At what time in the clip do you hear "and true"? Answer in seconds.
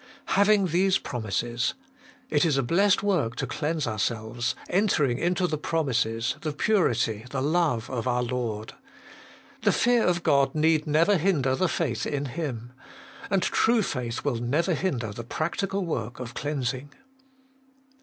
13.29-13.83